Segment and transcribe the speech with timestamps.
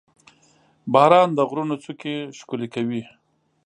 [0.93, 3.01] •باران د غرونو څوکې ښکلې کوي.